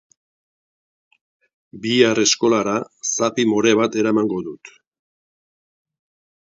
[1.83, 2.75] Bihar, eskolara,
[3.11, 4.75] zapi more bat eramango dut.